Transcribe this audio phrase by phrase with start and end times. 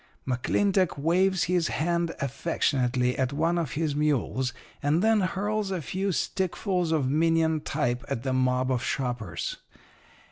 [0.27, 6.07] "McClintock waves his hand affectionately at one of his mules, and then hurls a few
[6.11, 9.57] stickfuls of minion type at the mob of shoppers.